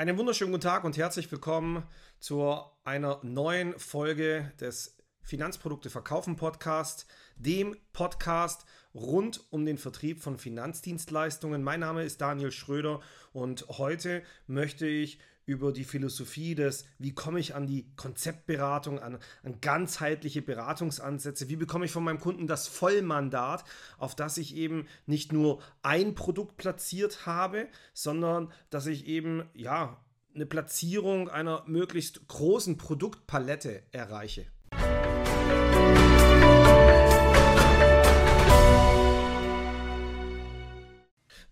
Einen 0.00 0.16
wunderschönen 0.16 0.50
guten 0.50 0.62
Tag 0.62 0.84
und 0.84 0.96
herzlich 0.96 1.30
willkommen 1.30 1.82
zu 2.20 2.58
einer 2.84 3.20
neuen 3.22 3.78
Folge 3.78 4.50
des 4.58 4.96
Finanzprodukte 5.20 5.90
verkaufen 5.90 6.36
Podcast, 6.36 7.06
dem 7.36 7.76
Podcast 7.92 8.64
rund 8.94 9.44
um 9.50 9.64
den 9.64 9.78
Vertrieb 9.78 10.20
von 10.20 10.38
Finanzdienstleistungen. 10.38 11.62
Mein 11.62 11.80
Name 11.80 12.04
ist 12.04 12.20
Daniel 12.20 12.50
Schröder 12.50 13.00
und 13.32 13.66
heute 13.68 14.22
möchte 14.46 14.86
ich 14.86 15.18
über 15.46 15.72
die 15.72 15.84
Philosophie 15.84 16.54
des, 16.54 16.84
wie 16.98 17.12
komme 17.12 17.40
ich 17.40 17.54
an 17.54 17.66
die 17.66 17.90
Konzeptberatung, 17.96 19.00
an, 19.00 19.18
an 19.42 19.60
ganzheitliche 19.60 20.42
Beratungsansätze, 20.42 21.48
wie 21.48 21.56
bekomme 21.56 21.86
ich 21.86 21.90
von 21.90 22.04
meinem 22.04 22.20
Kunden 22.20 22.46
das 22.46 22.68
Vollmandat, 22.68 23.64
auf 23.98 24.14
das 24.14 24.38
ich 24.38 24.54
eben 24.54 24.86
nicht 25.06 25.32
nur 25.32 25.60
ein 25.82 26.14
Produkt 26.14 26.56
platziert 26.56 27.26
habe, 27.26 27.66
sondern 27.94 28.52
dass 28.70 28.86
ich 28.86 29.06
eben, 29.06 29.42
ja, 29.54 30.00
eine 30.32 30.46
Platzierung 30.46 31.28
einer 31.28 31.64
möglichst 31.66 32.28
großen 32.28 32.76
Produktpalette 32.76 33.82
erreiche. 33.90 34.46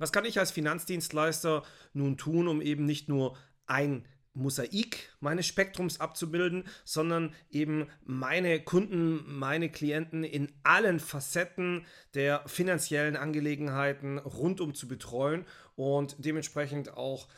Was 0.08 0.12
kann 0.12 0.24
ich 0.24 0.38
als 0.38 0.52
Finanzdienstleister 0.52 1.64
nun 1.92 2.16
tun, 2.16 2.48
um 2.48 2.62
eben 2.62 2.86
nicht 2.86 3.10
nur 3.10 3.36
ein 3.66 4.06
Mosaik 4.32 5.14
meines 5.20 5.46
Spektrums 5.46 6.00
abzubilden, 6.00 6.64
sondern 6.86 7.34
eben 7.50 7.88
meine 8.06 8.58
Kunden, 8.58 9.22
meine 9.26 9.68
Klienten 9.70 10.24
in 10.24 10.50
allen 10.62 10.98
Facetten 10.98 11.84
der 12.14 12.42
finanziellen 12.46 13.16
Angelegenheiten 13.16 14.16
rundum 14.16 14.74
zu 14.74 14.88
betreuen 14.88 15.44
und 15.76 16.16
dementsprechend 16.18 16.96
auch 16.96 17.28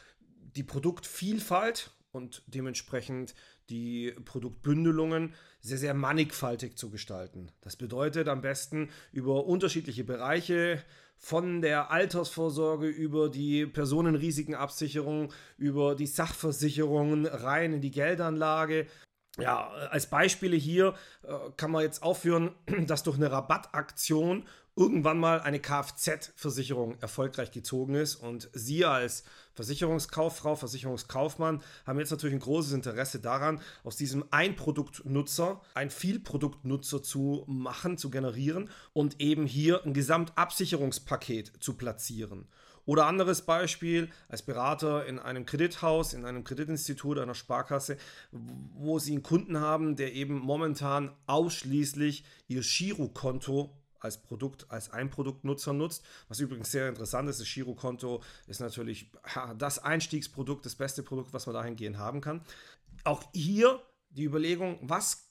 die 0.55 0.63
Produktvielfalt 0.63 1.91
und 2.13 2.43
dementsprechend 2.47 3.35
die 3.69 4.13
Produktbündelungen 4.25 5.35
sehr, 5.61 5.79
sehr 5.79 5.95
mannigfaltig 5.95 6.77
zu 6.77 6.91
gestalten. 6.91 7.53
Das 7.61 7.77
bedeutet 7.77 8.29
am 8.29 8.41
besten 8.41 8.91
über 9.13 9.47
unterschiedliche 9.47 10.05
Bereiche 10.05 10.83
von 11.17 11.61
der 11.61 11.91
Altersvorsorge 11.91 12.89
über 12.89 13.29
die 13.29 13.67
Personenrisikenabsicherung, 13.67 15.33
über 15.59 15.95
die 15.95 16.07
Sachversicherungen 16.07 17.27
rein 17.27 17.75
in 17.75 17.81
die 17.83 17.91
Geldanlage. 17.91 18.87
Ja, 19.39 19.69
als 19.69 20.09
Beispiele 20.09 20.57
hier 20.57 20.95
äh, 21.23 21.35
kann 21.57 21.71
man 21.71 21.83
jetzt 21.83 22.03
aufführen, 22.03 22.53
dass 22.87 23.03
durch 23.03 23.17
eine 23.17 23.31
Rabattaktion 23.31 24.47
irgendwann 24.81 25.19
mal 25.19 25.43
eine 25.43 25.61
Kfz-Versicherung 25.61 26.99
erfolgreich 27.03 27.51
gezogen 27.51 27.95
ist 27.97 28.17
und 28.17 28.49
Sie 28.55 28.87
als 28.87 29.25
Versicherungskauffrau, 29.53 30.57
Versicherungskaufmann 30.57 31.63
haben 31.87 31.99
jetzt 31.99 32.11
natürlich 32.11 32.35
ein 32.35 32.41
großes 32.41 32.73
Interesse 32.73 33.21
daran, 33.21 33.61
aus 33.85 33.97
diesem 33.97 34.25
Einproduktnutzer 34.31 35.61
ein 35.75 35.91
Vielproduktnutzer 35.91 37.03
zu 37.03 37.45
machen, 37.47 37.99
zu 37.99 38.09
generieren 38.09 38.71
und 38.95 39.21
eben 39.21 39.45
hier 39.45 39.85
ein 39.85 39.93
Gesamtabsicherungspaket 39.93 41.53
zu 41.61 41.75
platzieren. 41.75 42.49
Oder 42.87 43.05
anderes 43.05 43.43
Beispiel, 43.43 44.09
als 44.31 44.41
Berater 44.41 45.05
in 45.05 45.19
einem 45.19 45.45
Kredithaus, 45.45 46.15
in 46.15 46.25
einem 46.25 46.43
Kreditinstitut, 46.43 47.19
einer 47.19 47.35
Sparkasse, 47.35 47.99
wo 48.33 48.99
Sie 48.99 49.13
einen 49.13 49.23
Kunden 49.23 49.61
haben, 49.61 49.95
der 49.95 50.15
eben 50.15 50.39
momentan 50.39 51.15
ausschließlich 51.27 52.25
Ihr 52.49 52.63
Girokonto 52.63 53.77
als 54.01 54.23
Produkt, 54.23 54.71
als 54.71 54.91
Einproduktnutzer 54.91 55.73
nutzt. 55.73 56.05
Was 56.29 56.41
übrigens 56.41 56.71
sehr 56.71 56.89
interessant 56.89 57.29
ist, 57.29 57.41
das 57.41 57.49
Girokonto 57.53 58.23
ist 58.47 58.61
natürlich 58.61 59.11
das 59.59 59.79
Einstiegsprodukt, 59.79 60.65
das 60.67 60.75
beste 60.75 61.03
Produkt, 61.03 61.33
was 61.33 61.47
man 61.47 61.55
dahingehend 61.55 61.99
haben 61.99 62.21
kann. 62.21 62.43
Auch 63.05 63.23
hier 63.33 63.83
die 64.11 64.25
Überlegung, 64.25 64.79
was 64.83 65.31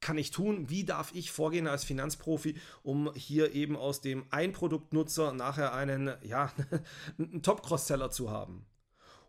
kann 0.00 0.18
ich 0.18 0.30
tun? 0.30 0.68
Wie 0.68 0.84
darf 0.84 1.14
ich 1.14 1.30
vorgehen 1.30 1.66
als 1.66 1.82
Finanzprofi, 1.84 2.60
um 2.82 3.12
hier 3.14 3.54
eben 3.54 3.74
aus 3.74 4.02
dem 4.02 4.26
Einproduktnutzer 4.30 5.32
nachher 5.32 5.72
einen, 5.72 6.14
ja, 6.22 6.52
einen 7.18 7.42
Top-Cross-Seller 7.42 8.10
zu 8.10 8.30
haben? 8.30 8.66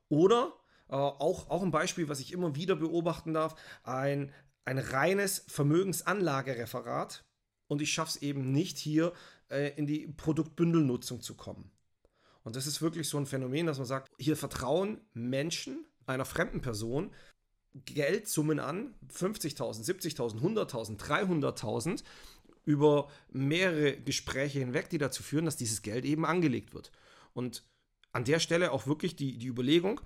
Oder 0.10 0.54
äh, 0.90 0.96
auch, 0.96 1.50
auch 1.50 1.64
ein 1.64 1.72
Beispiel, 1.72 2.10
was 2.10 2.20
ich 2.20 2.34
immer 2.34 2.56
wieder 2.56 2.76
beobachten 2.76 3.34
darf, 3.34 3.56
ein, 3.84 4.34
ein 4.66 4.78
reines 4.78 5.46
Vermögensanlagereferat 5.48 7.24
und 7.68 7.82
ich 7.82 7.92
schaffe 7.92 8.12
es 8.12 8.22
eben 8.22 8.52
nicht, 8.52 8.78
hier 8.78 9.14
äh, 9.50 9.72
in 9.76 9.88
die 9.88 10.08
Produktbündelnutzung 10.08 11.22
zu 11.22 11.36
kommen. 11.36 11.72
Und 12.44 12.56
das 12.56 12.68
ist 12.68 12.82
wirklich 12.82 13.10
so 13.10 13.18
ein 13.18 13.26
Phänomen, 13.26 13.66
dass 13.66 13.78
man 13.78 13.88
sagt, 13.88 14.12
hier 14.20 14.38
vertrauen 14.38 15.02
Menschen 15.14 15.86
einer 16.06 16.26
fremden 16.26 16.62
Person 16.62 17.12
Geldsummen 17.86 18.60
an, 18.60 18.94
50.000, 19.14 19.84
70.000, 19.84 20.40
100.000, 20.40 20.98
300.000 20.98 22.04
über 22.64 23.10
mehrere 23.32 23.98
Gespräche 23.98 24.60
hinweg, 24.60 24.90
die 24.90 24.98
dazu 24.98 25.24
führen, 25.24 25.46
dass 25.46 25.58
dieses 25.58 25.82
Geld 25.82 26.06
eben 26.06 26.26
angelegt 26.26 26.74
wird. 26.74 26.92
Und 27.34 27.64
an 28.12 28.24
der 28.24 28.40
Stelle 28.40 28.72
auch 28.72 28.88
wirklich 28.88 29.16
die, 29.16 29.38
die 29.38 29.48
Überlegung, 29.48 30.00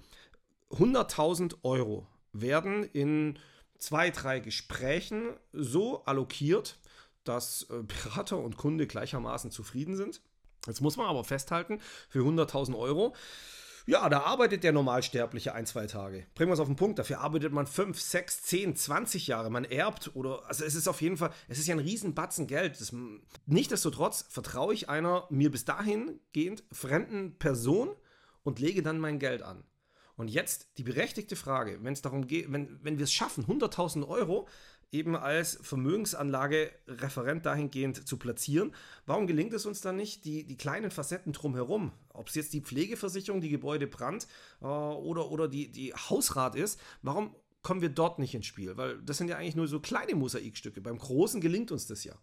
100.000 0.72 1.58
Euro 1.64 2.08
werden 2.34 2.84
in 2.84 3.38
zwei, 3.78 4.10
drei 4.10 4.40
Gesprächen 4.40 5.34
so 5.54 6.04
allokiert, 6.06 6.80
dass 7.24 7.68
äh, 7.70 7.84
Berater 8.04 8.38
und 8.38 8.58
Kunde 8.58 8.88
gleichermaßen 8.88 9.52
zufrieden 9.52 9.96
sind. 9.96 10.22
Jetzt 10.68 10.82
muss 10.82 10.98
man 10.98 11.08
aber 11.08 11.24
festhalten, 11.24 11.80
für 12.10 12.20
100.000 12.20 12.78
Euro, 12.78 13.16
ja, 13.90 14.08
da 14.08 14.22
arbeitet 14.22 14.64
der 14.64 14.72
Normalsterbliche 14.72 15.56
ein, 15.56 15.66
zwei 15.66 15.88
Tage. 15.88 16.28
Bringen 16.36 16.52
wir 16.52 16.54
es 16.54 16.60
auf 16.60 16.68
den 16.68 16.76
Punkt, 16.76 17.00
dafür 17.00 17.22
arbeitet 17.22 17.54
man 17.54 17.66
5, 17.66 18.00
6, 18.00 18.44
10, 18.44 18.76
20 18.76 19.26
Jahre. 19.26 19.50
Man 19.50 19.64
erbt 19.64 20.16
oder, 20.16 20.46
also 20.48 20.64
es 20.64 20.76
ist 20.76 20.88
auf 20.88 21.02
jeden 21.02 21.18
Fall, 21.18 21.32
es 21.48 21.58
ist 21.58 21.68
ja 21.68 21.74
ein 21.74 21.80
Riesenbatzen 21.80 22.46
Geld. 22.46 22.80
Das, 22.80 22.94
nichtsdestotrotz 23.48 24.28
vertraue 24.30 24.76
ich 24.76 24.90
einer 24.90 25.26
mir 25.32 25.50
bis 25.50 25.66
dahin 25.66 26.20
gehend 26.34 26.64
fremden 26.72 27.40
Person 27.40 27.96
und 28.44 28.60
lege 28.60 28.84
dann 28.84 29.00
mein 29.00 29.18
Geld 29.18 29.42
an. 29.42 29.64
Und 30.18 30.28
jetzt 30.28 30.78
die 30.78 30.84
berechtigte 30.84 31.36
Frage, 31.36 31.80
wenn 31.82 31.94
es 31.94 32.02
darum 32.02 32.28
geht, 32.28 32.52
wenn, 32.52 32.78
wenn 32.84 32.98
wir 32.98 33.06
es 33.06 33.14
schaffen, 33.14 33.46
100.000 33.46 34.08
Euro 34.08 34.48
eben 34.92 35.16
als 35.16 35.60
Vermögensanlage-Referent 35.62 37.46
dahingehend 37.46 38.08
zu 38.08 38.18
platzieren. 38.18 38.74
Warum 39.06 39.28
gelingt 39.28 39.54
es 39.54 39.66
uns 39.66 39.82
dann 39.82 39.96
nicht, 39.96 40.26
die, 40.26 40.46
die 40.46 40.58
kleinen 40.58 40.92
Facetten 40.92 41.32
drumherum, 41.32 41.92
ob 42.10 42.28
es 42.28 42.36
jetzt 42.36 42.54
die 42.54 42.62
Pflegeversicherung, 42.62 43.42
die 43.42 43.50
Gebäudebrand 43.50 44.28
äh, 44.62 44.66
oder, 44.66 45.30
oder 45.30 45.48
die, 45.48 45.72
die 45.72 45.94
Hausrat 45.94 46.56
ist, 46.56 46.80
warum 47.02 47.36
kommen 47.62 47.82
wir 47.82 47.90
dort 47.90 48.20
nicht 48.20 48.34
ins 48.34 48.46
Spiel? 48.46 48.78
Weil 48.78 49.00
das 49.02 49.18
sind 49.18 49.30
ja 49.30 49.38
eigentlich 49.38 49.56
nur 49.56 49.68
so 49.68 49.80
kleine 49.80 50.16
Mosaikstücke. 50.16 50.82
Beim 50.82 50.98
Großen 50.98 51.42
gelingt 51.42 51.72
uns 51.72 51.86
das 51.86 52.04
ja. 52.04 52.16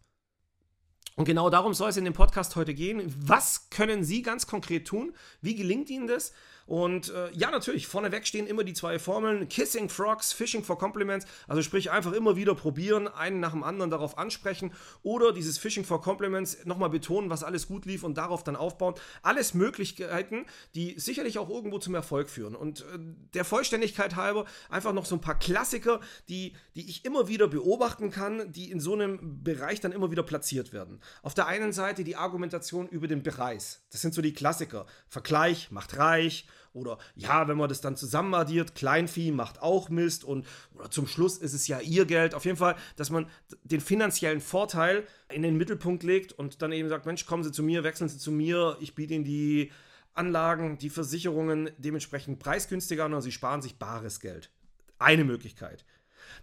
Und 1.15 1.25
genau 1.25 1.49
darum 1.49 1.73
soll 1.73 1.89
es 1.89 1.97
in 1.97 2.05
dem 2.05 2.13
Podcast 2.13 2.57
heute 2.57 2.75
gehen. 2.75 3.03
Was 3.19 3.71
können 3.71 4.05
Sie 4.05 4.21
ganz 4.21 4.47
konkret 4.47 4.87
tun? 4.87 5.15
Wie 5.41 5.55
gelingt 5.55 5.89
Ihnen 5.89 6.07
das? 6.07 6.33
Und 6.67 7.11
äh, 7.11 7.31
ja, 7.33 7.51
natürlich, 7.51 7.87
vorneweg 7.87 8.27
stehen 8.27 8.47
immer 8.47 8.65
die 8.65 8.75
zwei 8.75 8.99
Formeln: 8.99 9.49
Kissing 9.49 9.89
Frogs, 9.89 10.33
Fishing 10.33 10.65
for 10.65 10.79
Compliments. 10.79 11.25
Also 11.47 11.63
sprich, 11.63 11.91
einfach 11.93 12.13
immer 12.13 12.37
wieder 12.37 12.55
probieren, 12.55 13.07
einen 13.09 13.41
nach 13.41 13.53
dem 13.53 13.63
anderen 13.63 13.91
darauf 13.91 14.19
ansprechen 14.19 14.73
oder 15.03 15.33
dieses 15.33 15.59
Fishing 15.59 15.85
for 15.85 16.03
Compliments 16.03 16.65
nochmal 16.65 16.91
betonen, 16.91 17.31
was 17.31 17.45
alles 17.45 17.69
gut 17.69 17.87
lief 17.87 18.03
und 18.03 18.19
darauf 18.19 18.43
dann 18.43 18.57
aufbauen. 18.57 18.95
Alles 19.23 19.55
Möglichkeiten, 19.55 20.45
die 20.75 20.99
sicherlich 20.99 21.39
auch 21.39 21.49
irgendwo 21.49 21.79
zum 21.79 21.95
Erfolg 21.95 22.29
führen. 22.29 22.57
Und 22.57 22.81
äh, 22.81 22.99
der 23.35 23.45
Vollständigkeit 23.45 24.17
halber 24.17 24.45
einfach 24.69 24.93
noch 24.93 25.07
so 25.07 25.15
ein 25.15 25.21
paar 25.21 25.39
Klassiker, 25.39 26.01
die, 26.29 26.55
die 26.75 26.91
ich 26.91 27.05
immer 27.05 27.29
wieder 27.29 27.47
beobachten 27.47 28.11
kann, 28.11 28.51
die 28.53 28.73
in 28.73 28.81
so 28.81 28.95
einem 28.95 29.45
Bereich 29.45 29.81
dann 29.81 29.93
immer 29.93 30.11
wieder 30.11 30.25
platziert 30.25 30.73
werden. 30.73 31.01
Auf 31.23 31.35
der 31.35 31.47
einen 31.47 31.73
Seite 31.73 32.03
die 32.03 32.17
Argumentation 32.17 32.89
über 32.89 33.07
den 33.07 33.23
Preis. 33.23 33.87
Das 33.93 34.01
sind 34.01 34.15
so 34.15 34.21
die 34.21 34.33
Klassiker. 34.33 34.87
Vergleich 35.09 35.71
macht 35.71 35.97
reich 35.97 36.47
oder 36.73 36.99
ja, 37.15 37.49
wenn 37.49 37.57
man 37.57 37.69
das 37.69 37.81
dann 37.81 37.97
zusammen 37.97 38.35
addiert, 38.35 38.75
Kleinvieh 38.75 39.31
macht 39.31 39.63
auch 39.63 39.89
Mist 39.89 40.25
und 40.25 40.47
oder 40.75 40.91
zum 40.91 41.07
Schluss 41.07 41.39
ist 41.39 41.55
es 41.55 41.67
ja 41.69 41.81
ihr 41.81 42.05
Geld. 42.05 42.35
Auf 42.35 42.45
jeden 42.45 42.57
Fall, 42.57 42.77
dass 42.97 43.11
man 43.11 43.27
den 43.65 43.81
finanziellen 43.81 44.41
Vorteil 44.41 45.07
in 45.33 45.43
den 45.43 45.57
Mittelpunkt 45.57 46.03
legt 46.03 46.33
und 46.33 46.63
dann 46.63 46.73
eben 46.73 46.89
sagt, 46.89 47.07
Mensch, 47.07 47.27
kommen 47.27 47.45
Sie 47.45 47.53
zu 47.53 47.63
mir, 47.63 47.85
wechseln 47.85 48.09
Sie 48.09 48.19
zu 48.19 48.31
mir, 48.31 48.77
ich 48.81 48.95
biete 48.95 49.15
Ihnen 49.15 49.25
die 49.25 49.73
Anlagen, 50.15 50.79
die 50.79 50.91
Versicherungen 50.91 51.71
dementsprechend 51.79 52.39
preisgünstiger 52.39 53.05
an 53.05 53.15
und 53.15 53.23
Sie 53.23 53.33
sparen 53.33 53.63
sich 53.63 53.79
bares 53.79 54.21
Geld. 54.21 54.51
Eine 54.99 55.25
Möglichkeit. 55.25 55.85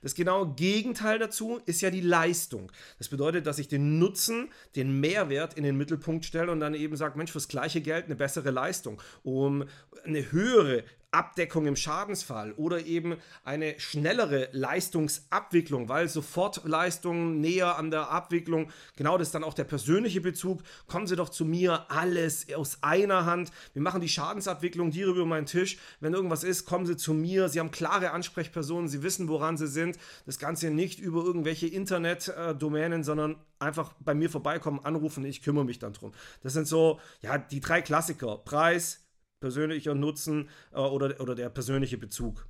Das 0.02 0.16
genaue 0.16 0.54
Gegenteil 0.56 1.20
dazu 1.20 1.60
ist 1.66 1.82
ja 1.82 1.90
die 1.90 2.02
Leistung. 2.02 2.72
Das 2.98 3.10
bedeutet, 3.10 3.48
dass 3.48 3.60
ich 3.60 3.68
den 3.68 4.00
Nutzen, 4.00 4.50
den 4.76 5.00
Mehrwert 5.00 5.56
in 5.56 5.64
den 5.64 5.78
Mittelpunkt 5.78 6.26
stelle 6.26 6.52
und 6.52 6.60
dann 6.60 6.74
eben 6.74 6.96
sage, 6.96 7.18
Mensch, 7.18 7.32
fürs 7.32 7.48
gleiche 7.48 7.82
Geld 7.82 8.06
eine 8.06 8.16
bessere 8.16 8.52
Leistung, 8.52 9.02
um 9.24 9.66
eine 10.04 10.32
höhere 10.32 10.84
Abdeckung 11.14 11.68
im 11.68 11.76
Schadensfall 11.76 12.54
oder 12.54 12.86
eben 12.86 13.18
eine 13.44 13.80
schnellere 13.80 14.50
Leistungsabwicklung, 14.52 15.90
weil 15.90 16.10
Sofortleistungen 16.10 17.40
näher 17.40 17.78
an 17.78 17.92
der 17.92 18.10
Abwicklung, 18.10 18.72
genau 18.96 19.18
das 19.18 19.30
ist 19.30 19.36
dann 19.36 19.44
auch 19.44 19.54
der 19.54 19.64
persönliche 19.64 20.22
Bezug. 20.22 20.62
Kommen 20.88 21.08
Sie 21.08 21.16
doch 21.16 21.30
zu 21.30 21.46
mir, 21.46 21.90
alles 21.90 22.48
aus 22.54 22.80
einer 22.82 23.26
Hand. 23.26 23.52
Wir 23.74 23.82
machen 23.82 24.02
die 24.02 24.10
Schadensabwicklung 24.10 24.92
dir 24.92 25.08
über 25.08 25.26
meinen 25.26 25.46
Tisch. 25.46 25.78
Wenn 26.00 26.14
irgendwas 26.14 26.44
ist, 26.44 26.66
kommen 26.66 26.86
Sie 26.86 26.98
zu 26.98 27.14
mir. 27.14 27.50
Sie 27.50 27.60
haben 27.60 27.72
klare 27.72 28.12
Ansprechpersonen, 28.12 28.88
Sie 28.88 29.04
wissen, 29.04 29.28
woran 29.28 29.58
Sie 29.58 29.68
sind. 29.68 29.98
Das 30.26 30.40
Ganze 30.40 30.72
nicht 30.72 31.00
über 31.00 31.24
irgendwelche 31.24 31.68
Internetdomänen, 31.68 33.04
sondern 33.04 33.36
einfach 33.60 33.94
bei 34.00 34.14
mir 34.14 34.30
vorbeikommen, 34.30 34.84
anrufen, 34.84 35.24
ich 35.26 35.42
kümmere 35.42 35.66
mich 35.66 35.80
dann 35.80 35.94
drum. 35.94 36.12
Das 36.42 36.54
sind 36.54 36.68
so, 36.68 37.00
ja, 37.22 37.38
die 37.38 37.62
drei 37.62 37.82
Klassiker. 37.82 38.38
Preis, 38.38 39.03
persönlicher 39.44 39.94
Nutzen 39.94 40.48
äh, 40.72 40.78
oder, 40.78 41.20
oder 41.20 41.36
der 41.36 41.50
persönliche 41.50 41.98
Bezug. 41.98 42.48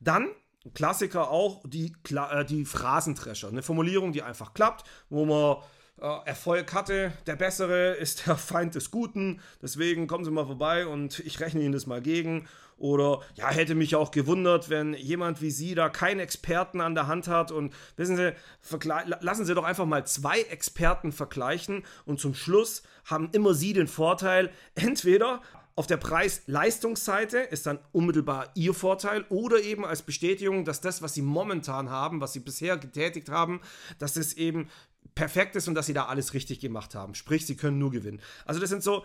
Dann 0.00 0.30
Klassiker 0.72 1.30
auch 1.30 1.62
die, 1.66 1.92
äh, 2.10 2.46
die 2.46 2.64
Phrasentrescher. 2.64 3.48
Eine 3.48 3.62
Formulierung, 3.62 4.12
die 4.12 4.22
einfach 4.22 4.54
klappt, 4.54 4.88
wo 5.10 5.26
man 5.26 5.58
äh, 6.00 6.28
Erfolg 6.28 6.72
hatte. 6.72 7.12
Der 7.26 7.36
Bessere 7.36 7.92
ist 7.92 8.26
der 8.26 8.36
Feind 8.50 8.74
des 8.74 8.90
Guten. 8.90 9.42
Deswegen 9.60 10.06
kommen 10.06 10.24
Sie 10.24 10.30
mal 10.30 10.46
vorbei 10.46 10.86
und 10.86 11.18
ich 11.18 11.40
rechne 11.40 11.60
Ihnen 11.60 11.72
das 11.72 11.86
mal 11.86 12.00
gegen. 12.00 12.48
Oder 12.78 13.20
ja, 13.34 13.50
hätte 13.50 13.74
mich 13.74 13.94
auch 13.94 14.10
gewundert, 14.10 14.70
wenn 14.70 14.94
jemand 14.94 15.42
wie 15.42 15.50
Sie 15.50 15.74
da 15.74 15.90
keinen 15.90 16.20
Experten 16.20 16.80
an 16.80 16.94
der 16.94 17.06
Hand 17.06 17.28
hat. 17.28 17.52
Und 17.52 17.74
wissen 17.96 18.16
Sie, 18.16 18.32
lassen 19.20 19.44
Sie 19.44 19.54
doch 19.54 19.64
einfach 19.64 19.84
mal 19.84 20.06
zwei 20.06 20.40
Experten 20.40 21.12
vergleichen 21.12 21.84
und 22.06 22.18
zum 22.18 22.32
Schluss 22.32 22.82
haben 23.04 23.28
immer 23.32 23.52
Sie 23.52 23.74
den 23.74 23.86
Vorteil, 23.86 24.50
entweder 24.74 25.42
auf 25.76 25.86
der 25.86 25.96
Preis-Leistungsseite 25.96 27.38
ist 27.38 27.66
dann 27.66 27.78
unmittelbar 27.92 28.50
Ihr 28.54 28.74
Vorteil 28.74 29.24
oder 29.28 29.62
eben 29.62 29.84
als 29.84 30.02
Bestätigung, 30.02 30.64
dass 30.64 30.80
das, 30.80 31.00
was 31.02 31.14
Sie 31.14 31.22
momentan 31.22 31.90
haben, 31.90 32.20
was 32.20 32.32
Sie 32.32 32.40
bisher 32.40 32.76
getätigt 32.76 33.28
haben, 33.28 33.60
dass 33.98 34.16
es 34.16 34.34
eben 34.34 34.68
perfekt 35.14 35.56
ist 35.56 35.68
und 35.68 35.74
dass 35.74 35.86
Sie 35.86 35.94
da 35.94 36.06
alles 36.06 36.34
richtig 36.34 36.60
gemacht 36.60 36.94
haben. 36.94 37.14
Sprich, 37.14 37.46
Sie 37.46 37.56
können 37.56 37.78
nur 37.78 37.90
gewinnen. 37.90 38.20
Also 38.44 38.60
das 38.60 38.70
sind 38.70 38.82
so 38.82 39.04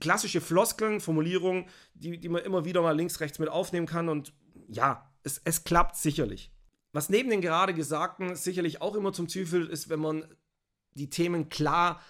klassische 0.00 0.40
Floskeln, 0.40 1.00
Formulierungen, 1.00 1.66
die, 1.94 2.18
die 2.18 2.28
man 2.28 2.42
immer 2.42 2.64
wieder 2.64 2.82
mal 2.82 2.96
links, 2.96 3.20
rechts 3.20 3.38
mit 3.38 3.48
aufnehmen 3.48 3.86
kann 3.86 4.08
und 4.08 4.32
ja, 4.68 5.10
es, 5.22 5.40
es 5.44 5.64
klappt 5.64 5.96
sicherlich. 5.96 6.52
Was 6.92 7.08
neben 7.08 7.30
den 7.30 7.40
gerade 7.40 7.74
Gesagten 7.74 8.36
sicherlich 8.36 8.80
auch 8.80 8.94
immer 8.94 9.12
zum 9.12 9.28
Ziel 9.28 9.46
führt, 9.46 9.70
ist, 9.70 9.88
wenn 9.88 10.00
man 10.00 10.24
die 10.94 11.10
Themen 11.10 11.48
klar, 11.48 12.00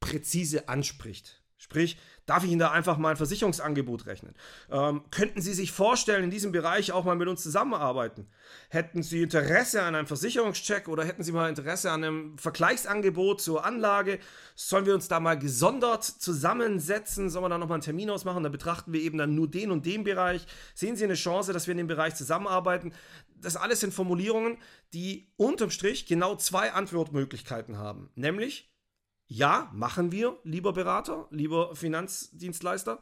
präzise 0.00 0.68
anspricht. 0.68 1.43
Sprich, 1.56 1.96
darf 2.26 2.44
ich 2.44 2.50
Ihnen 2.50 2.58
da 2.58 2.72
einfach 2.72 2.98
mal 2.98 3.10
ein 3.10 3.16
Versicherungsangebot 3.16 4.06
rechnen? 4.06 4.34
Ähm, 4.70 5.02
könnten 5.10 5.40
Sie 5.40 5.54
sich 5.54 5.72
vorstellen, 5.72 6.24
in 6.24 6.30
diesem 6.30 6.52
Bereich 6.52 6.92
auch 6.92 7.04
mal 7.04 7.16
mit 7.16 7.28
uns 7.28 7.42
zusammenarbeiten? 7.42 8.26
Hätten 8.70 9.02
Sie 9.02 9.22
Interesse 9.22 9.82
an 9.82 9.94
einem 9.94 10.06
Versicherungscheck 10.06 10.88
oder 10.88 11.04
hätten 11.04 11.22
Sie 11.22 11.32
mal 11.32 11.48
Interesse 11.48 11.90
an 11.90 12.02
einem 12.02 12.38
Vergleichsangebot 12.38 13.40
zur 13.40 13.64
Anlage? 13.64 14.18
Sollen 14.56 14.86
wir 14.86 14.94
uns 14.94 15.08
da 15.08 15.20
mal 15.20 15.38
gesondert 15.38 16.04
zusammensetzen? 16.04 17.30
Sollen 17.30 17.44
wir 17.44 17.48
da 17.48 17.58
nochmal 17.58 17.76
einen 17.76 17.82
Termin 17.82 18.10
ausmachen? 18.10 18.42
Da 18.42 18.48
betrachten 18.48 18.92
wir 18.92 19.00
eben 19.00 19.16
dann 19.16 19.34
nur 19.34 19.48
den 19.48 19.70
und 19.70 19.86
den 19.86 20.02
Bereich. 20.02 20.46
Sehen 20.74 20.96
Sie 20.96 21.04
eine 21.04 21.14
Chance, 21.14 21.52
dass 21.52 21.66
wir 21.66 21.72
in 21.72 21.78
dem 21.78 21.86
Bereich 21.86 22.16
zusammenarbeiten? 22.16 22.92
Das 23.40 23.56
alles 23.56 23.80
sind 23.80 23.94
Formulierungen, 23.94 24.58
die 24.92 25.32
unterm 25.36 25.70
Strich 25.70 26.06
genau 26.06 26.34
zwei 26.34 26.72
Antwortmöglichkeiten 26.72 27.78
haben. 27.78 28.10
Nämlich, 28.16 28.73
ja, 29.34 29.68
machen 29.72 30.12
wir, 30.12 30.38
lieber 30.44 30.72
Berater, 30.72 31.26
lieber 31.30 31.74
Finanzdienstleister. 31.74 33.00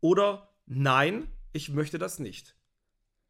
Oder 0.00 0.48
nein, 0.66 1.26
ich 1.52 1.70
möchte 1.70 1.98
das 1.98 2.20
nicht. 2.20 2.54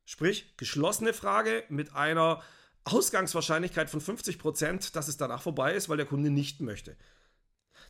Sprich, 0.04 0.54
geschlossene 0.58 1.14
Frage 1.14 1.64
mit 1.70 1.94
einer 1.94 2.42
Ausgangswahrscheinlichkeit 2.84 3.88
von 3.88 4.02
50%, 4.02 4.92
dass 4.92 5.08
es 5.08 5.16
danach 5.16 5.40
vorbei 5.40 5.72
ist, 5.72 5.88
weil 5.88 5.96
der 5.96 6.04
Kunde 6.04 6.28
nicht 6.28 6.60
möchte. 6.60 6.98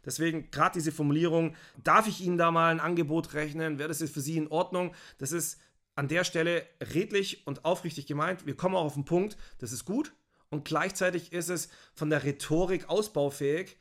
Deswegen 0.04 0.52
gerade 0.52 0.74
diese 0.74 0.92
Formulierung, 0.92 1.56
darf 1.82 2.06
ich 2.06 2.20
Ihnen 2.20 2.38
da 2.38 2.52
mal 2.52 2.70
ein 2.70 2.78
Angebot 2.78 3.34
rechnen? 3.34 3.80
Wäre 3.80 3.88
das 3.88 3.98
jetzt 3.98 4.14
für 4.14 4.20
Sie 4.20 4.36
in 4.36 4.46
Ordnung? 4.48 4.94
Das 5.18 5.32
ist 5.32 5.60
an 5.96 6.06
der 6.06 6.22
Stelle 6.22 6.64
redlich 6.80 7.44
und 7.48 7.64
aufrichtig 7.64 8.06
gemeint. 8.06 8.46
Wir 8.46 8.56
kommen 8.56 8.76
auch 8.76 8.84
auf 8.84 8.94
den 8.94 9.04
Punkt, 9.04 9.36
das 9.58 9.72
ist 9.72 9.84
gut. 9.84 10.12
Und 10.48 10.64
gleichzeitig 10.64 11.32
ist 11.32 11.48
es 11.48 11.70
von 11.92 12.08
der 12.08 12.22
Rhetorik 12.22 12.88
ausbaufähig, 12.88 13.78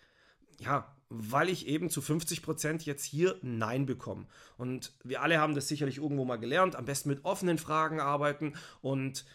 ja, 0.60 0.94
weil 1.10 1.50
ich 1.50 1.68
eben 1.68 1.90
zu 1.90 2.02
50% 2.02 2.84
jetzt 2.84 3.06
hier 3.06 3.38
Nein 3.42 3.86
bekomme. 3.86 4.26
Und 4.58 4.94
wir 5.04 5.22
alle 5.22 5.40
haben 5.40 5.54
das 5.54 5.68
sicherlich 5.68 5.98
irgendwo 5.98 6.26
mal 6.26 6.38
gelernt, 6.38 6.76
am 6.76 6.86
besten 6.86 7.10
mit 7.10 7.24
offenen 7.24 7.58
Fragen 7.58 8.00
arbeiten 8.00 8.54
und 8.82 9.26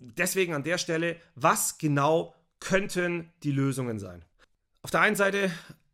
deswegen 0.00 0.54
an 0.54 0.64
der 0.64 0.78
Stelle, 0.78 1.16
was 1.34 1.78
genau 1.78 2.34
könnten 2.60 3.32
die 3.42 3.52
Lösungen 3.52 3.98
sein? 3.98 4.24
Auf 4.82 4.90
der 4.90 5.00
einen 5.00 5.16
Seite 5.16 5.50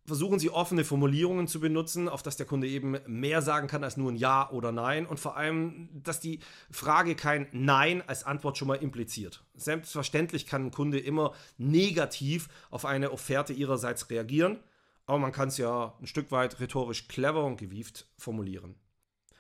versuchen 0.07 0.39
Sie 0.39 0.51
offene 0.51 0.85
Formulierungen 0.85 1.49
zu 1.49 1.61
benutzen, 1.61 2.09
auf 2.09 2.23
dass 2.23 2.37
der 2.37 2.47
Kunde 2.47 2.69
eben 2.69 2.99
mehr 3.07 3.43
sagen 3.43 3.69
kann 3.69 3.85
als 3.85 3.97
nur 3.97 4.13
ein 4.13 4.17
Ja 4.17 4.51
oder 4.51 4.73
Nein 4.73 5.07
und 5.07 5.21
vor 5.21 5.37
allem, 5.37 5.89
dass 5.93 6.21
die 6.21 6.41
Frage 6.71 7.15
kein 7.15 7.49
Nein 7.53 8.03
als 8.07 8.25
Antwort 8.25 8.59
schon 8.59 8.69
mal 8.69 8.75
impliziert. 8.75 9.45
Selbstverständlich 9.55 10.47
kann 10.47 10.67
ein 10.67 10.71
Kunde 10.71 10.99
immer 10.99 11.33
negativ 11.57 12.49
auf 12.71 12.85
eine 12.85 13.13
Offerte 13.13 13.53
ihrerseits 13.53 14.11
reagieren 14.11 14.59
aber 15.07 15.19
man 15.19 15.33
kann 15.33 15.49
es 15.49 15.59
ja 15.59 15.95
ein 16.01 16.07
Stück 16.07 16.31
weit 16.31 16.61
rhetorisch 16.61 17.09
clever 17.09 17.45
und 17.45 17.57
gewieft 17.57 18.07
formulieren. 18.17 18.77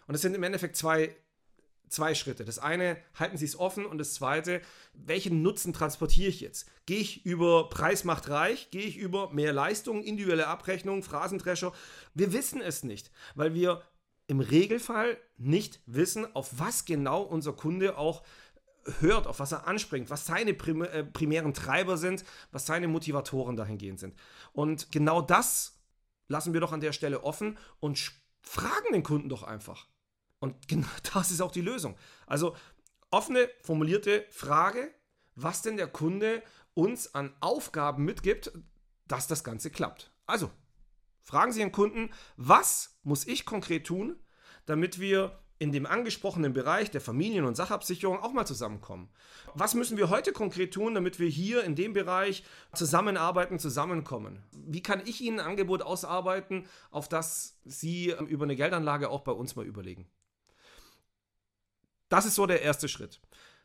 Und 0.06 0.14
es 0.14 0.20
sind 0.20 0.34
im 0.34 0.43
Endeffekt 0.43 0.76
zwei, 0.76 1.16
zwei 1.94 2.14
Schritte. 2.14 2.44
Das 2.44 2.58
eine, 2.58 2.96
halten 3.14 3.37
Sie 3.37 3.44
es 3.44 3.58
offen 3.58 3.87
und 3.87 3.99
das 3.99 4.14
zweite, 4.14 4.61
welchen 4.93 5.43
Nutzen 5.43 5.73
transportiere 5.73 6.29
ich 6.29 6.41
jetzt? 6.41 6.69
Gehe 6.87 7.00
ich 7.00 7.25
über 7.25 7.69
Preis 7.69 8.05
macht 8.05 8.29
reich? 8.29 8.70
Gehe 8.70 8.82
ich 8.85 8.96
über 8.96 9.31
mehr 9.32 9.52
Leistung, 9.52 10.02
individuelle 10.02 10.46
Abrechnung, 10.46 11.02
Phrasendrescher? 11.02 11.73
Wir 12.14 12.32
wissen 12.32 12.61
es 12.61 12.82
nicht, 12.82 13.11
weil 13.35 13.55
wir 13.55 13.82
im 14.26 14.41
Regelfall 14.41 15.19
nicht 15.37 15.81
wissen, 15.87 16.35
auf 16.35 16.58
was 16.58 16.85
genau 16.85 17.23
unser 17.23 17.52
Kunde 17.52 17.99
auch 17.99 18.23
hört, 19.00 19.26
auf 19.26 19.40
was 19.40 19.52
er 19.52 19.67
anspringt, 19.67 20.11
was 20.11 20.26
seine 20.26 20.55
prim 20.55 20.82
äh, 20.82 21.05
primären 21.05 21.55
Treiber 21.55 21.97
sind, 21.97 22.25
was 22.52 22.67
seine 22.67 22.88
Motivatoren 22.88 23.56
dahingehend 23.56 23.99
sind. 23.99 24.14
Und 24.52 24.93
genau 24.93 25.23
das 25.23 25.81
lassen 26.29 26.52
wir 26.52 26.61
doch 26.61 26.73
an 26.73 26.81
der 26.81 26.93
Stelle 26.93 27.25
offen 27.25 27.58
und 27.81 28.12
fragen 28.40 28.93
den 28.93 29.02
Kunden 29.02 29.29
doch 29.29 29.43
einfach. 29.43 29.88
Und 30.44 30.69
genau 30.69 30.87
das 31.14 31.31
ist 31.31 31.41
auch 31.41 31.50
die 31.50 31.62
Lösung. 31.62 31.96
Also 32.26 32.55
offene, 33.11 33.49
formulierte 33.62 34.26
Frage, 34.31 34.93
was 35.35 35.62
denn 35.62 35.79
der 35.79 35.88
Kunde 35.88 36.43
uns 36.75 37.14
an 37.14 37.35
Aufgaben 37.41 38.05
mitgibt, 38.05 38.52
dass 39.08 39.26
das 39.26 39.42
Ganze 39.42 39.71
klappt. 39.71 40.12
Also, 40.26 40.50
fragen 41.23 41.52
Sie 41.52 41.61
den 41.61 41.73
Kunden, 41.73 42.11
was 42.37 42.99
muss 43.02 43.26
ich 43.26 43.47
konkret 43.47 43.87
tun, 43.87 44.16
damit 44.66 44.99
wir 44.99 45.38
in 45.59 45.73
dem 45.73 45.87
angesprochenen 45.87 46.52
Bereich 46.52 46.90
der 46.90 47.00
Familien- 47.00 47.45
und 47.45 47.54
Sachabsicherung 47.57 48.18
auch 48.18 48.33
mal 48.33 48.45
zusammenkommen. 48.45 49.09
Was 49.54 49.75
müssen 49.75 49.97
wir 49.97 50.11
heute 50.11 50.33
konkret 50.33 50.75
tun, 50.75 50.95
damit 50.95 51.18
wir 51.18 51.28
hier 51.28 51.64
in 51.64 51.76
dem 51.76 51.92
Bereich 51.92 52.45
zusammenarbeiten, 52.75 53.59
zusammenkommen? 53.59 54.42
Wie 54.52 54.83
kann 54.83 55.02
ich 55.07 55.21
Ihnen 55.21 55.40
ein 55.40 55.47
Angebot 55.47 55.83
ausarbeiten, 55.83 56.66
auf 56.90 57.09
das 57.09 57.61
Sie 57.64 58.14
über 58.28 58.45
eine 58.45 58.57
Geldanlage 58.57 59.09
auch 59.09 59.21
bei 59.23 59.33
uns 59.33 59.54
mal 59.54 59.64
überlegen? 59.64 60.07
Das 62.08 62.26
ist 62.26 62.34
so 62.34 62.46
der 62.46 62.62
erste 62.62 62.88
Schritt. 62.88 63.20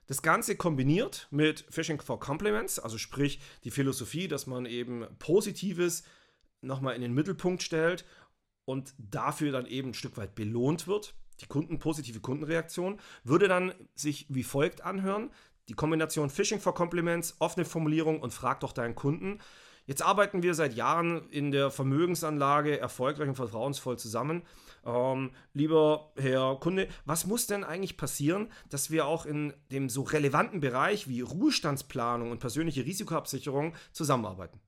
Das 0.08 0.22
Ganze 0.22 0.56
kombiniert 0.56 1.28
mit 1.30 1.66
Fishing 1.70 2.02
for 2.02 2.20
Compliments, 2.20 2.80
also 2.80 2.98
sprich 2.98 3.40
die 3.64 3.72
Philosophie, 3.72 4.28
dass 4.28 4.48
man 4.48 4.66
eben 4.66 5.06
Positives 5.20 6.04
nochmal 6.62 6.96
in 6.96 7.02
den 7.02 7.14
Mittelpunkt 7.14 7.62
stellt 7.62 8.06
und 8.66 8.94
dafür 8.98 9.52
dann 9.52 9.66
eben 9.66 9.90
ein 9.90 9.94
Stück 9.94 10.18
weit 10.18 10.36
belohnt 10.36 10.88
wird 10.88 11.14
die 11.42 11.48
Kunden, 11.48 11.80
positive 11.80 12.20
Kundenreaktion, 12.20 13.00
würde 13.24 13.48
dann 13.48 13.74
sich 13.96 14.26
wie 14.30 14.44
folgt 14.44 14.82
anhören. 14.82 15.32
Die 15.68 15.74
Kombination 15.74 16.30
Phishing 16.30 16.60
for 16.60 16.74
Compliments, 16.74 17.36
offene 17.40 17.66
Formulierung 17.66 18.20
und 18.20 18.34
frag 18.34 18.60
doch 18.62 18.74
deinen 18.74 18.96
Kunden. 18.96 19.40
Jetzt 19.90 20.04
arbeiten 20.04 20.44
wir 20.44 20.54
seit 20.54 20.76
Jahren 20.76 21.28
in 21.32 21.50
der 21.50 21.72
Vermögensanlage 21.72 22.80
erfolgreich 22.80 23.28
und 23.28 23.34
vertrauensvoll 23.34 23.98
zusammen. 23.98 24.44
Ähm, 24.86 25.32
lieber 25.54 26.14
Herr 26.16 26.60
Kunde, 26.60 26.88
was 27.06 27.26
muss 27.26 27.48
denn 27.48 27.64
eigentlich 27.64 27.98
passieren, 27.98 28.52
dass 28.70 28.92
wir 28.92 29.08
auch 29.08 29.26
in 29.26 29.52
dem 29.72 29.90
so 29.90 30.04
relevanten 30.04 30.60
Bereich 30.60 31.08
wie 31.08 31.22
Ruhestandsplanung 31.22 32.30
und 32.30 32.38
persönliche 32.38 32.86
Risikoabsicherung 32.86 33.74
zusammenarbeiten? 33.92 34.60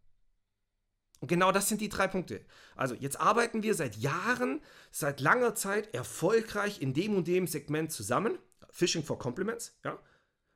Und 1.19 1.27
genau 1.27 1.51
das 1.51 1.69
sind 1.69 1.81
die 1.81 1.89
drei 1.89 2.07
Punkte. 2.07 2.43
Also 2.75 2.95
jetzt 2.95 3.21
arbeiten 3.21 3.61
wir 3.61 3.75
seit 3.75 3.97
Jahren, 3.97 4.59
seit 4.89 5.19
langer 5.19 5.53
Zeit 5.53 5.93
erfolgreich 5.93 6.81
in 6.81 6.95
dem 6.95 7.15
und 7.15 7.27
dem 7.27 7.45
Segment 7.45 7.91
zusammen. 7.91 8.39
Fishing 8.71 9.03
for 9.03 9.19
Compliments, 9.19 9.77
ja. 9.85 9.99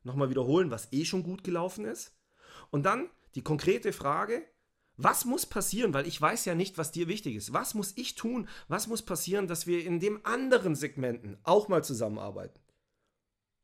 Nochmal 0.01 0.31
wiederholen, 0.31 0.71
was 0.71 0.91
eh 0.91 1.05
schon 1.05 1.21
gut 1.21 1.43
gelaufen 1.43 1.85
ist. 1.85 2.17
Und 2.71 2.87
dann 2.87 3.11
die 3.35 3.43
konkrete 3.43 3.93
Frage, 3.93 4.41
was 4.97 5.25
muss 5.25 5.45
passieren, 5.45 5.93
weil 5.93 6.07
ich 6.07 6.21
weiß 6.21 6.45
ja 6.45 6.55
nicht, 6.55 6.77
was 6.77 6.91
dir 6.91 7.07
wichtig 7.07 7.35
ist. 7.35 7.53
Was 7.53 7.73
muss 7.73 7.93
ich 7.95 8.15
tun? 8.15 8.47
Was 8.67 8.87
muss 8.87 9.01
passieren, 9.01 9.47
dass 9.47 9.67
wir 9.67 9.83
in 9.83 9.99
dem 9.99 10.25
anderen 10.25 10.75
Segmenten 10.75 11.37
auch 11.43 11.67
mal 11.67 11.83
zusammenarbeiten? 11.83 12.59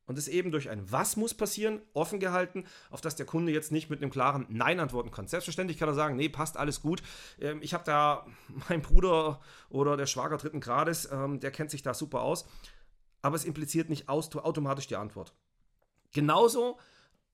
Und 0.06 0.18
das 0.18 0.28
eben 0.28 0.52
durch 0.52 0.70
ein 0.70 0.92
Was 0.92 1.16
muss 1.16 1.34
passieren, 1.34 1.82
offen 1.94 2.20
gehalten, 2.20 2.66
auf 2.90 3.00
das 3.00 3.16
der 3.16 3.26
Kunde 3.26 3.54
jetzt 3.54 3.72
nicht 3.72 3.90
mit 3.90 4.02
einem 4.02 4.12
klaren 4.12 4.46
Nein 4.50 4.82
antworten 4.82 5.12
kann. 5.12 5.28
Selbstverständlich 5.28 5.78
kann 5.78 5.88
er 5.88 5.94
sagen, 5.94 6.18
nee, 6.18 6.28
passt 6.28 6.58
alles 6.58 6.82
gut. 6.82 7.02
Ähm, 7.40 7.60
ich 7.62 7.74
habe 7.74 7.86
da 7.86 8.26
mein 8.70 8.82
Bruder 8.82 9.40
oder 9.70 9.96
der 9.96 10.08
Schwager 10.08 10.38
dritten 10.38 10.60
Grades, 10.60 11.08
ähm, 11.12 11.40
der 11.40 11.52
kennt 11.52 11.72
sich 11.72 11.82
da 11.82 11.94
super 11.94 12.22
aus. 12.22 12.46
Aber 13.22 13.38
es 13.38 13.46
impliziert 13.46 13.90
nicht 13.90 14.10
automatisch 14.10 14.88
die 14.88 14.96
Antwort. 14.98 15.34
Genauso 16.12 16.78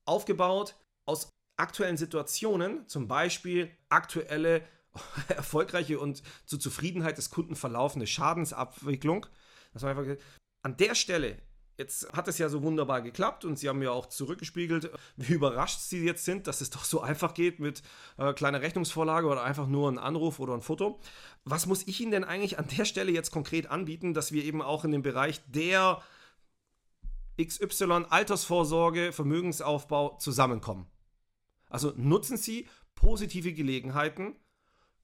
aufgebaut 0.04 0.76
aus 1.04 1.30
aktuellen 1.58 1.96
Situationen, 1.96 2.86
zum 2.88 3.08
Beispiel 3.08 3.70
aktuelle 3.88 4.62
erfolgreiche 5.28 5.98
und 5.98 6.22
zur 6.46 6.60
Zufriedenheit 6.60 7.18
des 7.18 7.30
Kunden 7.30 7.56
verlaufende 7.56 8.06
Schadensabwicklung. 8.06 9.26
Das 9.72 9.82
war 9.82 9.90
einfach, 9.90 10.16
an 10.62 10.76
der 10.76 10.94
Stelle, 10.94 11.36
jetzt 11.76 12.12
hat 12.12 12.28
es 12.28 12.38
ja 12.38 12.48
so 12.48 12.62
wunderbar 12.62 13.02
geklappt 13.02 13.44
und 13.44 13.58
Sie 13.58 13.68
haben 13.68 13.82
ja 13.82 13.90
auch 13.90 14.06
zurückgespiegelt, 14.06 14.90
wie 15.16 15.34
überrascht 15.34 15.80
Sie 15.80 16.04
jetzt 16.04 16.24
sind, 16.24 16.46
dass 16.46 16.60
es 16.60 16.70
doch 16.70 16.84
so 16.84 17.00
einfach 17.00 17.34
geht 17.34 17.60
mit 17.60 17.82
äh, 18.18 18.32
kleiner 18.32 18.60
Rechnungsvorlage 18.60 19.26
oder 19.26 19.42
einfach 19.42 19.66
nur 19.66 19.90
ein 19.90 19.98
Anruf 19.98 20.40
oder 20.40 20.54
ein 20.54 20.62
Foto. 20.62 21.00
Was 21.44 21.66
muss 21.66 21.86
ich 21.86 22.00
Ihnen 22.00 22.12
denn 22.12 22.24
eigentlich 22.24 22.58
an 22.58 22.68
der 22.76 22.84
Stelle 22.84 23.12
jetzt 23.12 23.30
konkret 23.30 23.68
anbieten, 23.68 24.14
dass 24.14 24.32
wir 24.32 24.44
eben 24.44 24.62
auch 24.62 24.84
in 24.84 24.92
dem 24.92 25.02
Bereich 25.02 25.40
der 25.46 26.02
XY 27.40 28.06
Altersvorsorge, 28.10 29.12
Vermögensaufbau 29.12 30.16
zusammenkommen? 30.18 30.86
Also 31.68 31.92
nutzen 31.96 32.36
Sie 32.36 32.68
positive 32.94 33.52
Gelegenheiten, 33.52 34.36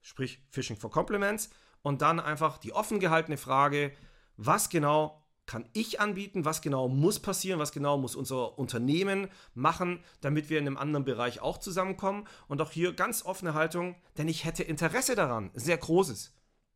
sprich 0.02 0.42
Phishing 0.50 0.76
for 0.76 0.90
Compliments, 0.90 1.50
und 1.82 2.02
dann 2.02 2.18
einfach 2.18 2.58
die 2.58 2.72
offen 2.72 2.98
gehaltene 2.98 3.36
Frage, 3.36 3.92
was 4.36 4.70
genau 4.70 5.24
kann 5.46 5.68
ich 5.74 6.00
anbieten, 6.00 6.44
was 6.44 6.62
genau 6.62 6.88
muss 6.88 7.20
passieren, 7.20 7.60
was 7.60 7.72
genau 7.72 7.98
muss 7.98 8.16
unser 8.16 8.58
Unternehmen 8.58 9.28
machen, 9.52 10.02
damit 10.22 10.48
wir 10.48 10.58
in 10.58 10.66
einem 10.66 10.78
anderen 10.78 11.04
Bereich 11.04 11.40
auch 11.40 11.58
zusammenkommen. 11.58 12.26
Und 12.48 12.62
auch 12.62 12.70
hier 12.70 12.94
ganz 12.94 13.24
offene 13.24 13.54
Haltung, 13.54 13.96
denn 14.16 14.28
ich 14.28 14.44
hätte 14.44 14.62
Interesse 14.62 15.14
daran, 15.14 15.50
sehr 15.54 15.76
großes. 15.76 16.34